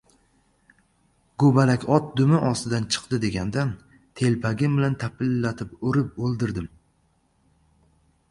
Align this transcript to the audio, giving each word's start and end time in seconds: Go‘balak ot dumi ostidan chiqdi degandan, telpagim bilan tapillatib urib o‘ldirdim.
Go‘balak 1.41 1.83
ot 1.97 2.07
dumi 2.21 2.39
ostidan 2.47 2.87
chiqdi 2.95 3.19
degandan, 3.25 3.75
telpagim 4.21 4.79
bilan 4.79 4.97
tapillatib 5.05 5.75
urib 5.91 6.17
o‘ldirdim. 6.29 6.73